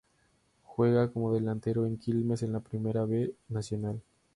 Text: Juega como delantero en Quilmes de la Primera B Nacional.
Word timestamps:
Juega 0.63 1.11
como 1.11 1.31
delantero 1.31 1.85
en 1.85 1.99
Quilmes 1.99 2.39
de 2.39 2.47
la 2.47 2.61
Primera 2.61 3.05
B 3.05 3.35
Nacional. 3.49 4.01